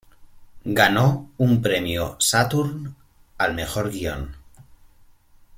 Ganó 0.65 1.29
un 1.37 1.61
premio 1.61 2.15
Saturn 2.17 2.95
al 3.37 3.53
mejor 3.53 3.91
guión. 3.91 4.35